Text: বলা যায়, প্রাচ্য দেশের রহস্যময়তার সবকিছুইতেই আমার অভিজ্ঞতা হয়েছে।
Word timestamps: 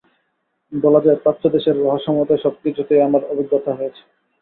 বলা 0.71 0.99
যায়, 1.05 1.19
প্রাচ্য 1.23 1.43
দেশের 1.49 1.75
রহস্যময়তার 1.77 2.43
সবকিছুইতেই 2.43 3.05
আমার 3.07 3.21
অভিজ্ঞতা 3.25 3.71
হয়েছে। 3.73 4.01